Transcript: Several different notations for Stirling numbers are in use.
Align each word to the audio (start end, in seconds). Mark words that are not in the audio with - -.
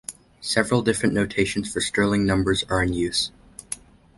Several 0.39 0.81
different 0.81 1.13
notations 1.13 1.71
for 1.71 1.79
Stirling 1.79 2.25
numbers 2.25 2.63
are 2.69 2.81
in 2.81 2.91
use. 2.91 3.29